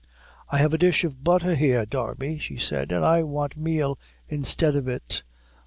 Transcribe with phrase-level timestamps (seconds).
[0.49, 4.75] "I have a dish of butther here, Darby," she said, "an' I want meal instead
[4.75, 5.21] of it."